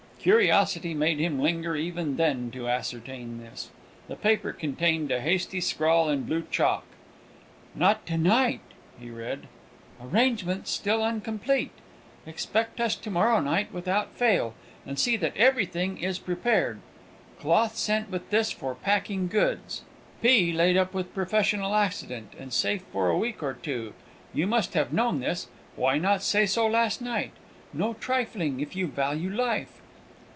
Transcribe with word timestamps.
Curiosity 0.23 0.93
made 0.93 1.17
him 1.17 1.39
linger 1.39 1.75
even 1.75 2.15
then 2.15 2.51
to 2.51 2.67
ascertain 2.69 3.39
this. 3.39 3.71
The 4.07 4.15
paper 4.15 4.53
contained 4.53 5.09
a 5.11 5.19
hasty 5.19 5.59
scrawl 5.59 6.09
in 6.09 6.25
blue 6.25 6.43
chalk. 6.51 6.83
"Not 7.73 8.05
to 8.05 8.19
night," 8.19 8.61
he 8.99 9.09
read; 9.09 9.47
"_arrangements 9.99 10.67
still 10.67 10.99
uncomplete. 11.01 11.71
Expect 12.27 12.79
us 12.79 12.95
to 12.97 13.09
morrow 13.09 13.39
night 13.39 13.73
without 13.73 14.13
fail, 14.15 14.53
and 14.85 14.99
see 14.99 15.17
that 15.17 15.35
everything 15.35 15.97
is 15.97 16.19
prepared. 16.19 16.81
Cloth 17.39 17.75
sent 17.75 18.11
with 18.11 18.29
this 18.29 18.51
for 18.51 18.75
packing 18.75 19.27
goods. 19.27 19.81
P 20.21 20.53
laid 20.53 20.77
up 20.77 20.93
with 20.93 21.15
professional 21.15 21.73
accident, 21.73 22.33
and 22.39 22.53
safe 22.53 22.83
for 22.91 23.09
a 23.09 23.17
week 23.17 23.41
or 23.41 23.55
two. 23.55 23.95
You 24.35 24.45
must 24.45 24.75
have 24.75 24.93
known 24.93 25.19
this 25.19 25.47
why 25.75 25.97
not 25.97 26.21
say 26.21 26.45
so 26.45 26.67
last 26.67 27.01
night? 27.01 27.31
No 27.73 27.95
trifling, 27.95 28.59
if 28.59 28.75
you 28.75 28.85
value 28.85 29.31
life! 29.35 29.79